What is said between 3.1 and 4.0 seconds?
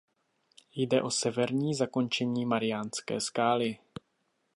skály.